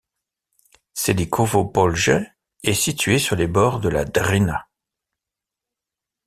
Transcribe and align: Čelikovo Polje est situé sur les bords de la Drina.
Čelikovo 0.95 1.65
Polje 1.65 2.25
est 2.63 2.73
situé 2.73 3.19
sur 3.19 3.35
les 3.35 3.45
bords 3.45 3.79
de 3.79 3.87
la 3.87 4.03
Drina. 4.03 4.67